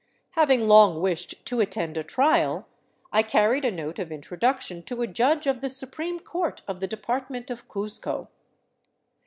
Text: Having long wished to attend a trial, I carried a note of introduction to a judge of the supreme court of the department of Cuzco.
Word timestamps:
Having 0.31 0.67
long 0.67 0.99
wished 0.99 1.45
to 1.45 1.59
attend 1.59 1.95
a 1.95 2.03
trial, 2.03 2.67
I 3.13 3.21
carried 3.21 3.63
a 3.63 3.69
note 3.69 3.99
of 3.99 4.11
introduction 4.11 4.81
to 4.85 5.03
a 5.03 5.07
judge 5.07 5.45
of 5.45 5.61
the 5.61 5.69
supreme 5.69 6.19
court 6.19 6.63
of 6.67 6.79
the 6.79 6.87
department 6.87 7.51
of 7.51 7.67
Cuzco. 7.67 8.27